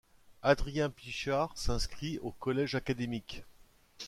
[0.41, 3.43] Adrien Pichard s'inscrit au Collège académique.